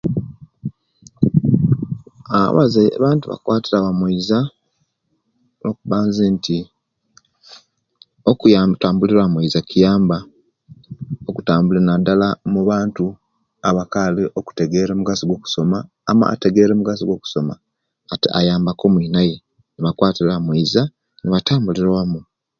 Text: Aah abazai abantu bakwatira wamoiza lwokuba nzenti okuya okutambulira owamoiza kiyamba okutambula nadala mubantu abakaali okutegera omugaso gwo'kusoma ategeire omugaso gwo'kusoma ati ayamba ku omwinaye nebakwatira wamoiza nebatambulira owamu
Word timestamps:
Aah 2.33 2.47
abazai 2.49 2.87
abantu 2.97 3.23
bakwatira 3.31 3.85
wamoiza 3.85 4.39
lwokuba 5.59 5.97
nzenti 6.07 6.57
okuya 8.31 8.59
okutambulira 8.67 9.19
owamoiza 9.21 9.59
kiyamba 9.69 10.17
okutambula 11.29 11.79
nadala 11.83 12.27
mubantu 12.53 13.05
abakaali 13.69 14.23
okutegera 14.39 14.91
omugaso 14.93 15.23
gwo'kusoma 15.27 15.77
ategeire 16.33 16.71
omugaso 16.73 17.03
gwo'kusoma 17.05 17.53
ati 18.13 18.27
ayamba 18.39 18.71
ku 18.77 18.83
omwinaye 18.89 19.35
nebakwatira 19.73 20.29
wamoiza 20.33 20.81
nebatambulira 21.19 21.87
owamu 21.91 22.19